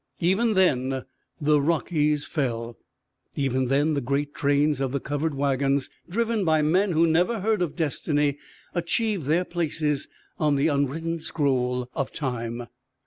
[0.19, 1.05] Even then
[1.39, 2.75] the Rockies fell.
[3.35, 7.61] Even then the great trains of the covered wagons, driven by men who never heard
[7.61, 8.39] of Destiny,
[8.73, 10.07] achieved their places
[10.39, 12.63] on the unwritten scroll of Time.